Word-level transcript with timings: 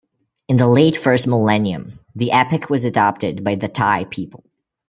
In 0.47 0.57
the 0.57 0.65
late 0.67 0.97
first 0.97 1.27
millennium, 1.27 1.99
the 2.15 2.31
epic 2.31 2.71
was 2.71 2.85
adopted 2.85 3.43
by 3.43 3.53
the 3.53 3.67
Thai 3.67 4.05
people. 4.05 4.43